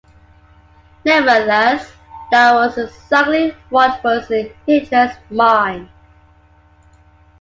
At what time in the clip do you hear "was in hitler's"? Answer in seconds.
4.03-5.15